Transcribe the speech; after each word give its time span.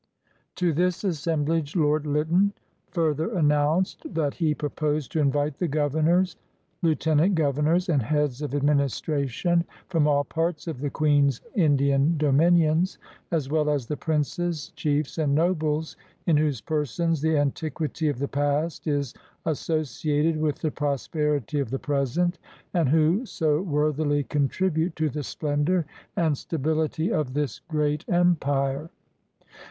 To 0.55 0.73
this 0.73 1.03
assemblage 1.03 1.75
Lord 1.75 2.07
Lytton 2.07 2.53
further 2.89 3.29
announced 3.37 4.01
that 4.15 4.33
he 4.33 4.55
proposed 4.55 5.11
"to 5.11 5.19
invite 5.19 5.59
the 5.59 5.67
governors, 5.67 6.37
lieutenant 6.81 7.35
gover 7.35 7.63
nors, 7.63 7.87
and 7.87 8.01
heads 8.01 8.41
of 8.41 8.55
administration 8.55 9.63
from 9.89 10.07
all 10.07 10.23
parts 10.23 10.65
of 10.67 10.79
the 10.79 10.89
Queen's 10.89 11.39
Indian 11.53 12.17
dominions, 12.17 12.97
as 13.31 13.47
well 13.51 13.69
as 13.69 13.85
the 13.85 13.95
princes, 13.95 14.71
chiefs, 14.75 15.19
and 15.19 15.35
nobles 15.35 15.95
in 16.25 16.35
whose 16.35 16.61
persons 16.61 17.21
the 17.21 17.37
antiquity 17.37 18.07
of 18.09 18.17
the 18.17 18.27
past 18.27 18.87
is 18.87 19.13
associated 19.45 20.41
with 20.41 20.55
the 20.61 20.71
prosperity 20.71 21.59
of 21.59 21.69
the 21.69 21.77
present, 21.77 22.39
and 22.73 22.89
who 22.89 23.23
so 23.23 23.61
worthily 23.61 24.23
contribute 24.23 24.95
to 24.95 25.09
the 25.09 25.21
splendor 25.21 25.85
and 26.15 26.35
stability 26.39 27.13
of 27.13 27.35
this 27.35 27.59
great 27.69 28.03
empire." 28.09 28.89